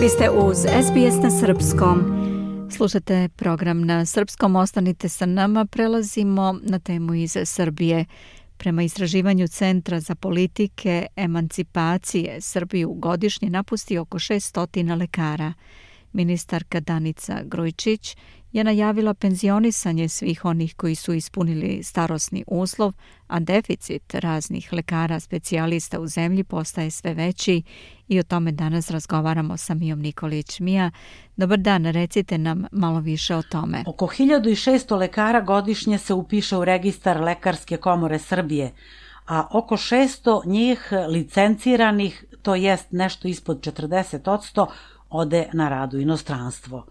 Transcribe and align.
Vi 0.00 0.08
ste 0.08 0.30
uz 0.30 0.56
SBS 0.58 1.22
na 1.22 1.30
Srpskom. 1.30 1.98
Slušate 2.76 3.28
program 3.36 3.86
na 3.86 4.06
Srpskom, 4.06 4.56
ostanite 4.56 5.08
sa 5.08 5.26
nama, 5.26 5.64
prelazimo 5.64 6.58
na 6.62 6.78
temu 6.78 7.14
iz 7.14 7.36
Srbije. 7.44 8.04
Prema 8.56 8.82
istraživanju 8.82 9.48
Centra 9.48 10.00
za 10.00 10.14
politike 10.14 11.06
emancipacije 11.16 12.40
Srbiju 12.40 12.92
godišnje 12.92 13.50
napusti 13.50 13.98
oko 13.98 14.18
600 14.18 14.98
lekara. 14.98 15.52
Ministarka 16.12 16.80
Danica 16.80 17.42
Grojčić 17.44 18.16
je 18.52 18.64
najavila 18.64 19.14
penzionisanje 19.14 20.08
svih 20.08 20.44
onih 20.44 20.74
koji 20.76 20.94
su 20.94 21.12
ispunili 21.12 21.82
starosni 21.82 22.44
uslov, 22.46 22.92
a 23.26 23.40
deficit 23.40 24.14
raznih 24.14 24.72
lekara 24.72 25.20
specijalista 25.20 26.00
u 26.00 26.06
zemlji 26.06 26.44
postaje 26.44 26.90
sve 26.90 27.14
veći 27.14 27.62
i 28.08 28.18
o 28.18 28.22
tome 28.22 28.52
danas 28.52 28.90
razgovaramo 28.90 29.56
sa 29.56 29.74
Mijom 29.74 30.00
Nikolić. 30.00 30.60
Mija, 30.60 30.90
dobar 31.36 31.58
dan, 31.58 31.84
recite 31.84 32.38
nam 32.38 32.64
malo 32.72 33.00
više 33.00 33.36
o 33.36 33.42
tome. 33.42 33.84
Oko 33.86 34.06
1600 34.06 34.98
lekara 34.98 35.40
godišnje 35.40 35.98
se 35.98 36.14
upiše 36.14 36.56
u 36.56 36.64
registar 36.64 37.20
Lekarske 37.20 37.76
komore 37.76 38.18
Srbije, 38.18 38.72
a 39.26 39.48
oko 39.52 39.76
600 39.76 40.46
njih 40.46 40.92
licenciranih, 41.08 42.24
to 42.42 42.54
jest 42.54 42.86
nešto 42.90 43.28
ispod 43.28 43.60
40%, 43.60 44.66
ode 45.10 45.48
na 45.52 45.68
radu 45.68 45.98
inostranstvo. 45.98 46.86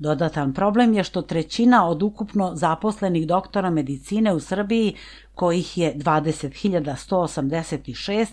Dodatan 0.00 0.54
problem 0.54 0.94
je 0.94 1.04
što 1.04 1.22
trećina 1.22 1.88
od 1.88 2.02
ukupno 2.02 2.54
zaposlenih 2.54 3.26
doktora 3.26 3.70
medicine 3.70 4.34
u 4.34 4.40
Srbiji, 4.40 4.94
kojih 5.34 5.78
je 5.78 5.94
20.186, 5.96 8.26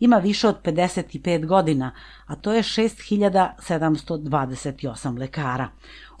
ima 0.00 0.16
više 0.16 0.48
od 0.48 0.56
55 0.64 1.46
godina, 1.46 1.92
a 2.26 2.36
to 2.36 2.52
je 2.52 2.62
6.728 2.62 5.18
lekara. 5.18 5.68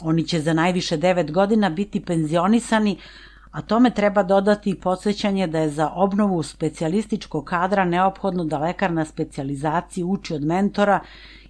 Oni 0.00 0.24
će 0.24 0.40
za 0.40 0.52
najviše 0.52 0.98
9 0.98 1.32
godina 1.32 1.70
biti 1.70 2.00
penzionisani, 2.00 2.98
a 3.50 3.62
tome 3.62 3.90
treba 3.90 4.22
dodati 4.22 4.70
i 4.70 4.80
podsjećanje 4.80 5.46
da 5.46 5.58
je 5.58 5.70
za 5.70 5.90
obnovu 5.94 6.42
specijalističkog 6.42 7.44
kadra 7.44 7.84
neophodno 7.84 8.44
da 8.44 8.58
lekar 8.58 8.92
na 8.92 9.04
specijalizaciji 9.04 10.04
uči 10.04 10.34
od 10.34 10.44
mentora 10.44 11.00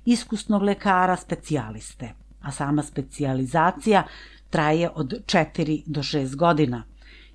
iskusnog 0.04 0.62
lekara 0.62 1.16
specijaliste 1.16 2.22
a 2.42 2.52
sama 2.52 2.82
specijalizacija 2.82 4.02
traje 4.50 4.90
od 4.94 5.12
4 5.26 5.82
do 5.86 6.02
6 6.02 6.36
godina. 6.36 6.82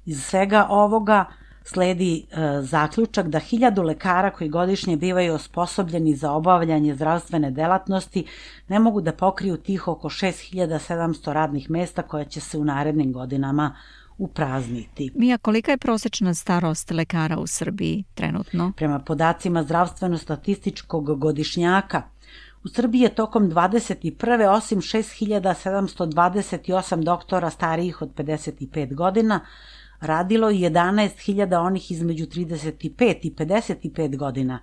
Iz 0.05 0.23
svega 0.23 0.67
ovoga 0.69 1.25
sledi 1.63 2.25
e, 2.31 2.61
zaključak 2.61 3.27
da 3.27 3.39
hiljadu 3.39 3.81
lekara 3.83 4.31
koji 4.31 4.49
godišnje 4.49 4.97
bivaju 4.97 5.33
osposobljeni 5.33 6.15
za 6.15 6.31
obavljanje 6.31 6.95
zdravstvene 6.95 7.51
delatnosti 7.51 8.25
ne 8.67 8.79
mogu 8.79 9.01
da 9.01 9.13
pokriju 9.13 9.57
tih 9.57 9.88
oko 9.88 10.09
6700 10.09 11.33
radnih 11.33 11.69
mesta 11.69 12.01
koja 12.01 12.25
će 12.25 12.39
se 12.39 12.57
u 12.57 12.65
narednim 12.65 13.13
godinama 13.13 13.75
uprazniti. 14.17 15.11
Mija, 15.15 15.38
kolika 15.38 15.71
je 15.71 15.77
prosečna 15.77 16.33
starost 16.33 16.91
lekara 16.91 17.38
u 17.38 17.47
Srbiji 17.47 18.03
trenutno? 18.13 18.71
Prema 18.77 18.99
podacima 18.99 19.63
zdravstveno-statističkog 19.63 21.19
godišnjaka, 21.19 22.01
U 22.63 22.67
Srbiji 22.67 23.02
je 23.02 23.16
tokom 23.16 23.52
21. 23.52 24.50
osim 24.50 24.81
6728 24.81 27.03
doktora 27.03 27.50
starijih 27.50 28.02
od 28.02 28.09
55 28.16 28.94
godina, 28.94 29.39
radilo 30.00 30.47
11.000 30.47 31.66
onih 31.66 31.91
između 31.91 32.25
35 32.25 33.16
i 33.22 33.31
55 33.31 34.17
godina, 34.17 34.59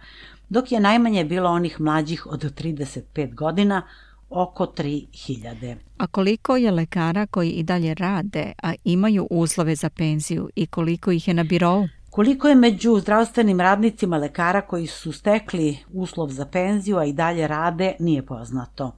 dok 0.48 0.72
je 0.72 0.80
najmanje 0.80 1.24
bilo 1.24 1.50
onih 1.50 1.80
mlađih 1.80 2.26
od 2.26 2.60
35 2.60 3.34
godina, 3.34 3.82
oko 4.30 4.66
3000. 4.66 5.76
A 5.98 6.06
koliko 6.06 6.56
je 6.56 6.70
lekara 6.70 7.26
koji 7.26 7.50
i 7.50 7.62
dalje 7.62 7.94
rade, 7.94 8.52
a 8.62 8.74
imaju 8.84 9.26
uslove 9.30 9.76
za 9.76 9.90
penziju 9.90 10.50
i 10.56 10.66
koliko 10.66 11.12
ih 11.12 11.28
je 11.28 11.34
na 11.34 11.44
birovu? 11.44 11.88
Koliko 12.14 12.48
je 12.48 12.54
među 12.54 12.98
zdravstvenim 12.98 13.60
radnicima 13.60 14.16
lekara 14.16 14.60
koji 14.60 14.86
su 14.86 15.12
stekli 15.12 15.78
uslov 15.92 16.28
za 16.28 16.46
penziju, 16.46 16.96
a 16.96 17.04
i 17.04 17.12
dalje 17.12 17.48
rade, 17.48 17.94
nije 17.98 18.26
poznato. 18.26 18.92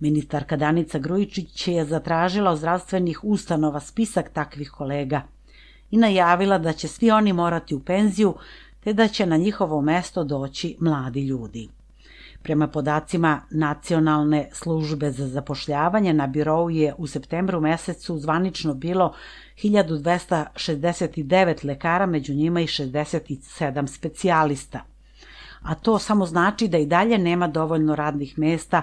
Ministarka 0.00 0.56
Danica 0.56 0.98
Grujičić 0.98 1.68
je 1.68 1.84
zatražila 1.84 2.50
od 2.50 2.58
zdravstvenih 2.58 3.20
ustanova 3.24 3.80
spisak 3.80 4.28
takvih 4.32 4.70
kolega 4.70 5.22
i 5.90 5.96
najavila 5.96 6.58
da 6.58 6.72
će 6.72 6.88
svi 6.88 7.10
oni 7.10 7.32
morati 7.32 7.74
u 7.74 7.80
penziju, 7.80 8.34
te 8.84 8.92
da 8.92 9.08
će 9.08 9.26
na 9.26 9.36
njihovo 9.36 9.80
mesto 9.80 10.24
doći 10.24 10.76
mladi 10.80 11.26
ljudi. 11.26 11.68
Prema 12.42 12.68
podacima 12.68 13.40
Nacionalne 13.50 14.48
službe 14.52 15.10
za 15.10 15.28
zapošljavanje 15.28 16.12
na 16.12 16.26
birovu 16.26 16.70
je 16.70 16.94
u 16.98 17.06
septembru 17.06 17.60
mesecu 17.60 18.18
zvanično 18.18 18.74
bilo 18.74 19.14
1269 19.62 21.64
lekara, 21.64 22.06
među 22.06 22.34
njima 22.34 22.60
i 22.60 22.66
67 22.66 23.86
specijalista. 23.86 24.80
A 25.62 25.74
to 25.74 25.98
samo 25.98 26.26
znači 26.26 26.68
da 26.68 26.78
i 26.78 26.86
dalje 26.86 27.18
nema 27.18 27.48
dovoljno 27.48 27.96
radnih 27.96 28.38
mesta 28.38 28.82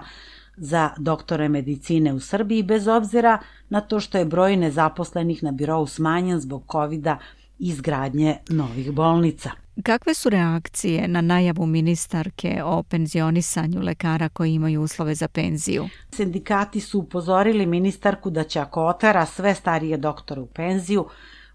za 0.58 0.90
doktore 0.98 1.50
medicine 1.50 2.14
u 2.14 2.20
Srbiji, 2.20 2.64
bez 2.64 2.88
obzira 2.88 3.40
na 3.70 3.82
to 3.82 4.00
što 4.00 4.18
je 4.18 4.26
broj 4.26 4.56
nezaposlenih 4.56 5.44
na 5.44 5.52
birovu 5.52 5.88
smanjen 5.88 6.40
zbog 6.40 6.64
covid 6.72 7.08
i 7.08 7.47
izgradnje 7.60 8.38
novih 8.50 8.92
bolnica. 8.92 9.52
Kakve 9.84 10.14
su 10.14 10.30
reakcije 10.30 11.08
na 11.08 11.22
najavu 11.22 11.66
ministarke 11.66 12.62
o 12.64 12.84
penzionisanju 12.84 13.82
lekara 13.82 14.30
koji 14.30 14.54
imaju 14.54 14.82
uslove 14.82 15.16
za 15.16 15.28
penziju? 15.28 15.90
Sindikati 16.14 16.80
su 16.80 17.00
upozorili 17.00 17.66
ministarku 17.66 18.30
da 18.30 18.44
će 18.44 18.60
ako 18.60 18.86
otara 18.86 19.26
sve 19.26 19.56
starije 19.56 19.98
doktore 19.98 20.42
u 20.42 20.46
penziju, 20.46 21.06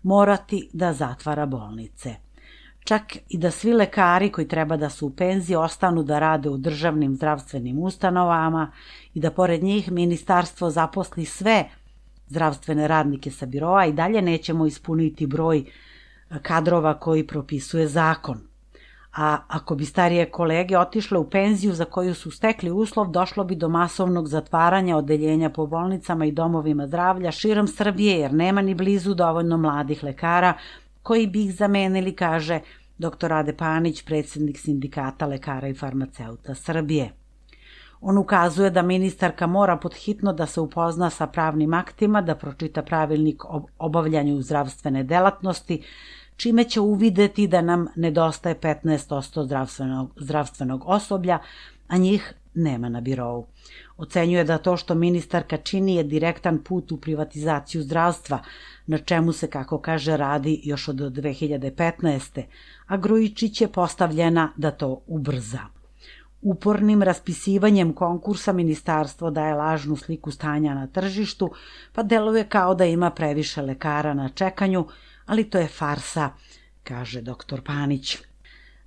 morati 0.02 0.68
da 0.72 0.92
zatvara 0.92 1.46
bolnice. 1.46 2.14
Čak 2.84 3.16
i 3.28 3.38
da 3.38 3.50
svi 3.50 3.72
lekari 3.72 4.32
koji 4.32 4.48
treba 4.48 4.76
da 4.76 4.90
su 4.90 5.06
u 5.06 5.10
penziji 5.10 5.56
ostanu 5.56 6.02
da 6.02 6.18
rade 6.18 6.48
u 6.48 6.56
državnim 6.56 7.16
zdravstvenim 7.16 7.78
ustanovama 7.78 8.72
i 9.14 9.20
da 9.20 9.30
pored 9.30 9.62
njih 9.62 9.92
ministarstvo 9.92 10.70
zaposli 10.70 11.24
sve 11.24 11.64
zdravstvene 12.28 12.88
radnike 12.88 13.30
sa 13.30 13.46
biroa 13.46 13.86
i 13.86 13.92
dalje 13.92 14.22
nećemo 14.22 14.66
ispuniti 14.66 15.26
broj 15.26 15.64
kadrova 16.42 16.98
koji 16.98 17.26
propisuje 17.26 17.88
zakon. 17.88 18.40
A 19.16 19.38
ako 19.48 19.74
bi 19.74 19.84
starije 19.84 20.30
kolege 20.30 20.78
otišle 20.78 21.18
u 21.18 21.30
penziju 21.30 21.74
za 21.74 21.84
koju 21.84 22.14
su 22.14 22.30
stekli 22.30 22.70
uslov, 22.70 23.10
došlo 23.10 23.44
bi 23.44 23.56
do 23.56 23.68
masovnog 23.68 24.28
zatvaranja 24.28 24.96
odeljenja 24.96 25.50
po 25.50 25.66
bolnicama 25.66 26.24
i 26.24 26.32
domovima 26.32 26.86
zdravlja 26.86 27.30
širom 27.30 27.68
Srbije, 27.68 28.18
jer 28.18 28.32
nema 28.34 28.62
ni 28.62 28.74
blizu 28.74 29.14
dovoljno 29.14 29.56
mladih 29.56 30.04
lekara 30.04 30.54
koji 31.02 31.26
bi 31.26 31.44
ih 31.44 31.54
zamenili, 31.54 32.16
kaže 32.16 32.60
dr. 32.98 33.32
Ade 33.32 33.56
Panić, 33.56 34.04
predsednik 34.04 34.58
sindikata 34.58 35.26
lekara 35.26 35.68
i 35.68 35.74
farmaceuta 35.74 36.54
Srbije. 36.54 37.12
On 38.00 38.18
ukazuje 38.18 38.70
da 38.70 38.82
ministarka 38.82 39.46
mora 39.46 39.76
podhitno 39.76 40.32
da 40.32 40.46
se 40.46 40.60
upozna 40.60 41.10
sa 41.10 41.26
pravnim 41.26 41.74
aktima, 41.74 42.22
da 42.22 42.34
pročita 42.34 42.82
pravilnik 42.82 43.44
o 43.44 43.66
obavljanju 43.78 44.42
zdravstvene 44.42 45.04
delatnosti, 45.04 45.82
čime 46.36 46.64
će 46.64 46.80
uvideti 46.80 47.46
da 47.46 47.60
nam 47.60 47.86
nedostaje 47.96 48.54
15% 48.54 49.44
zdravstvenog, 49.44 50.10
zdravstvenog 50.16 50.82
osoblja, 50.86 51.38
a 51.88 51.96
njih 51.96 52.34
nema 52.54 52.88
na 52.88 53.00
birovu. 53.00 53.46
Ocenjuje 53.96 54.44
da 54.44 54.58
to 54.58 54.76
što 54.76 54.94
ministarka 54.94 55.56
čini 55.56 55.94
je 55.94 56.02
direktan 56.04 56.58
put 56.58 56.92
u 56.92 56.96
privatizaciju 56.96 57.82
zdravstva, 57.82 58.38
na 58.86 58.98
čemu 58.98 59.32
se, 59.32 59.46
kako 59.46 59.78
kaže, 59.78 60.16
radi 60.16 60.60
još 60.64 60.88
od 60.88 60.96
2015. 60.96 62.42
a 62.86 62.96
Grujičić 62.96 63.60
je 63.60 63.68
postavljena 63.68 64.52
da 64.56 64.70
to 64.70 65.00
ubrza. 65.06 65.81
Upornim 66.42 67.02
raspisivanjem 67.02 67.92
konkursa 67.92 68.52
ministarstvo 68.52 69.30
daje 69.30 69.54
lažnu 69.54 69.96
sliku 69.96 70.30
stanja 70.30 70.74
na 70.74 70.86
tržištu, 70.86 71.50
pa 71.92 72.02
deluje 72.02 72.44
kao 72.44 72.74
da 72.74 72.84
ima 72.84 73.10
previše 73.10 73.62
lekara 73.62 74.14
na 74.14 74.28
čekanju, 74.28 74.86
ali 75.26 75.44
to 75.44 75.58
je 75.58 75.68
farsa, 75.68 76.30
kaže 76.82 77.20
doktor 77.22 77.62
Panić. 77.62 78.18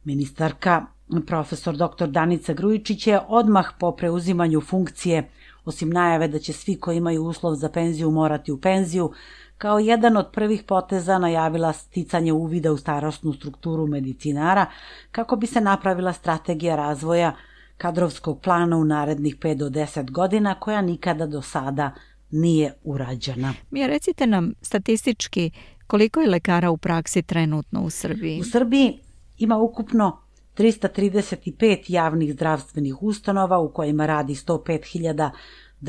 Ministarka, 0.04 0.86
profesor 1.28 1.76
dr. 1.78 2.08
Danica 2.08 2.54
Grujičić 2.54 3.08
je 3.08 3.20
odmah 3.28 3.72
po 3.80 3.92
preuzimanju 3.92 4.62
funkcije, 4.62 5.30
osim 5.66 5.90
najave 5.90 6.28
da 6.28 6.40
će 6.40 6.54
svi 6.54 6.76
koji 6.80 6.98
imaju 6.98 7.24
uslov 7.24 7.56
za 7.56 7.70
penziju 7.70 8.12
morati 8.12 8.52
u 8.52 8.62
penziju, 8.62 9.12
kao 9.58 9.80
jedan 9.80 10.18
od 10.18 10.30
prvih 10.34 10.64
poteza 10.64 11.18
najavila 11.18 11.74
sticanje 11.74 12.34
uvida 12.34 12.72
u 12.72 12.78
starostnu 12.78 13.34
strukturu 13.34 13.88
medicinara 13.88 14.66
kako 15.12 15.36
bi 15.36 15.48
se 15.48 15.62
napravila 15.62 16.14
strategija 16.14 16.76
razvoja 16.76 17.36
kadrovskog 17.78 18.42
plana 18.42 18.78
u 18.78 18.86
narednih 18.86 19.38
5 19.38 19.56
do 19.56 19.70
10 19.70 20.12
godina 20.12 20.56
koja 20.60 20.82
nikada 20.82 21.28
do 21.28 21.42
sada 21.42 21.92
nije 22.32 22.74
urađena. 22.84 23.54
Mi 23.72 23.88
recite 23.88 24.28
nam 24.28 24.54
statistički 24.62 25.52
Koliko 25.88 26.22
je 26.22 26.30
lekara 26.30 26.72
u 26.72 26.78
praksi 26.78 27.22
trenutno 27.22 27.84
u 27.84 27.90
Srbiji? 27.90 28.42
U 28.42 28.44
Srbiji 28.44 29.00
ima 29.38 29.58
ukupno 29.58 30.20
335 30.58 31.84
javnih 31.88 32.34
zdravstvenih 32.34 33.04
ustanova 33.04 33.60
u 33.60 33.74
kojima 33.74 34.06
radi 34.06 34.36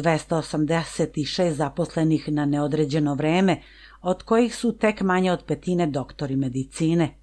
105.286 0.02 1.50
zaposlenih 1.50 2.28
na 2.28 2.44
neodređeno 2.44 3.14
vreme, 3.14 3.62
od 4.02 4.22
kojih 4.22 4.56
su 4.56 4.72
tek 4.72 5.00
manje 5.00 5.32
od 5.32 5.44
petine 5.46 5.86
doktori 5.86 6.36
medicine. 6.36 7.14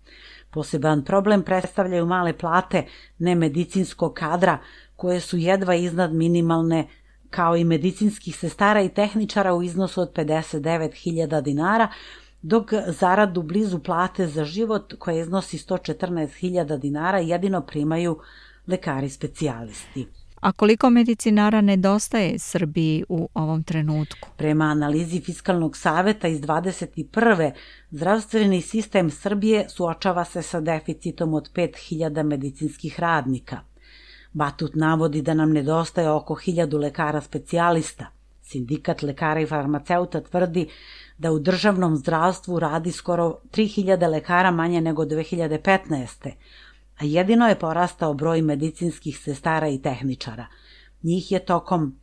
Poseban 0.51 1.03
problem 1.03 1.43
predstavljaju 1.43 2.05
male 2.05 2.37
plate 2.37 2.85
nemedicinskog 3.17 4.13
kadra, 4.13 4.57
koje 4.95 5.19
su 5.19 5.37
jedva 5.37 5.75
iznad 5.75 6.13
minimalne 6.13 6.87
kao 7.29 7.55
i 7.57 7.63
medicinskih 7.63 8.35
sestara 8.35 8.81
i 8.81 8.89
tehničara 8.89 9.53
u 9.53 9.63
iznosu 9.63 10.01
od 10.01 10.13
59.000 10.13 11.41
dinara, 11.41 11.87
dok 12.41 12.73
zaradu 12.87 13.41
blizu 13.41 13.79
plate 13.79 14.27
za 14.27 14.45
život 14.45 14.93
koja 14.99 15.21
iznosi 15.21 15.57
114.000 15.57 16.77
dinara 16.77 17.19
jedino 17.19 17.61
primaju 17.61 18.19
lekari 18.67 19.09
specijalisti. 19.09 20.07
A 20.43 20.51
koliko 20.51 20.89
medicinara 20.89 21.61
nedostaje 21.61 22.39
Srbiji 22.39 23.03
u 23.09 23.29
ovom 23.33 23.63
trenutku? 23.63 24.29
Prema 24.37 24.65
analizi 24.65 25.21
Fiskalnog 25.21 25.77
saveta 25.77 26.27
iz 26.27 26.41
21. 26.41 27.51
zdravstveni 27.91 28.61
sistem 28.61 29.09
Srbije 29.09 29.69
suočava 29.69 30.25
se 30.25 30.41
sa 30.41 30.61
deficitom 30.61 31.33
od 31.33 31.49
5000 31.53 32.23
medicinskih 32.23 32.99
radnika. 32.99 33.59
Batut 34.33 34.75
navodi 34.75 35.21
da 35.21 35.33
nam 35.33 35.51
nedostaje 35.51 36.09
oko 36.09 36.35
1000 36.35 36.79
lekara 36.79 37.21
specijalista. 37.21 38.05
Sindikat 38.41 39.01
lekara 39.01 39.39
i 39.39 39.45
farmaceuta 39.45 40.21
tvrdi 40.21 40.67
da 41.17 41.31
u 41.31 41.39
državnom 41.39 41.95
zdravstvu 41.95 42.59
radi 42.59 42.91
skoro 42.91 43.39
3000 43.51 44.09
lekara 44.09 44.51
manje 44.51 44.81
nego 44.81 45.05
2015. 45.05 46.31
A 47.03 47.05
jedino 47.05 47.47
je 47.47 47.59
porastao 47.59 48.13
broj 48.13 48.41
medicinskih 48.41 49.19
sestara 49.19 49.67
i 49.67 49.81
tehničara. 49.81 50.45
Njih 51.01 51.31
je 51.31 51.45
tokom 51.45 51.99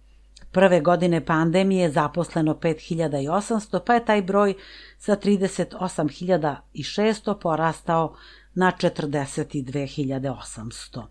prve 0.53 0.81
godine 0.81 1.25
pandemije 1.25 1.91
zaposleno 1.91 2.55
5800, 2.55 3.81
pa 3.87 3.95
je 3.95 4.05
taj 4.05 4.23
broj 4.23 4.55
sa 4.99 5.17
38.600 5.17 7.41
porastao 7.41 8.15
na 8.55 8.73
42.800. 8.81 11.03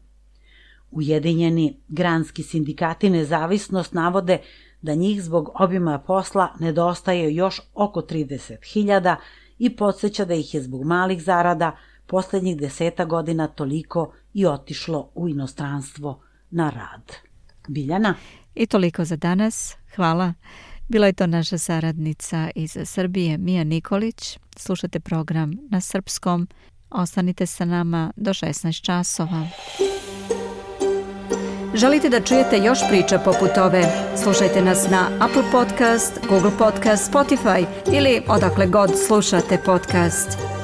Ujedinjeni 0.92 1.80
granski 1.88 2.44
sindikati 2.44 3.10
nezavisnost 3.10 3.94
navode 3.94 4.38
da 4.82 4.96
njih 4.96 5.24
zbog 5.24 5.50
obima 5.54 6.00
posla 6.00 6.54
nedostaje 6.60 7.36
još 7.36 7.62
oko 7.74 8.02
30.000 8.02 9.16
i 9.60 9.76
podsjeća 9.76 10.26
da 10.26 10.34
ih 10.34 10.54
je 10.54 10.62
zbog 10.62 10.84
malih 10.84 11.24
zarada 11.24 11.78
poslednjih 12.10 12.58
deseta 12.58 13.06
godina 13.06 13.48
toliko 13.48 14.14
i 14.34 14.46
otišlo 14.46 15.12
u 15.16 15.30
inostranstvo 15.30 16.22
na 16.50 16.70
rad. 16.70 17.12
Biljana? 17.68 18.16
I 18.56 18.66
toliko 18.66 19.06
za 19.06 19.16
danas. 19.16 19.76
Hvala. 19.96 20.34
Bila 20.88 21.08
je 21.08 21.14
to 21.14 21.28
naša 21.28 21.58
saradnica 21.58 22.50
iz 22.56 22.78
Srbije, 22.86 23.38
Mija 23.38 23.64
Nikolić. 23.64 24.40
Slušate 24.56 25.00
program 25.00 25.54
na 25.70 25.82
srpskom. 25.82 26.48
Ostanite 26.90 27.46
sa 27.46 27.66
nama 27.66 28.12
do 28.16 28.32
16 28.32 28.82
časova. 28.82 29.48
Želite 31.74 32.10
da 32.10 32.22
čujete 32.22 32.58
još 32.58 32.80
priča 32.90 33.20
poput 33.20 33.58
ove? 33.58 33.84
Slušajte 34.24 34.62
nas 34.62 34.90
na 34.90 35.10
Apple 35.20 35.44
Podcast, 35.52 36.20
Google 36.30 36.52
Podcast, 36.58 37.12
Spotify 37.14 37.66
ili 37.94 38.22
odakle 38.28 38.68
god 38.68 38.92
slušate 39.08 39.62
podcast. 39.66 40.59